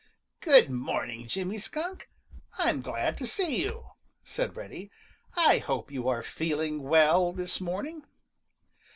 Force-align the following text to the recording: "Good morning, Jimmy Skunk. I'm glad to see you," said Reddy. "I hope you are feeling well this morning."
"Good 0.39 0.71
morning, 0.71 1.27
Jimmy 1.27 1.59
Skunk. 1.59 2.09
I'm 2.57 2.81
glad 2.81 3.19
to 3.19 3.27
see 3.27 3.61
you," 3.61 3.85
said 4.23 4.55
Reddy. 4.55 4.89
"I 5.35 5.59
hope 5.59 5.91
you 5.91 6.07
are 6.07 6.23
feeling 6.23 6.81
well 6.81 7.31
this 7.31 7.61
morning." 7.61 8.05